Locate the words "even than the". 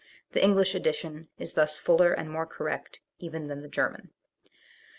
3.19-3.67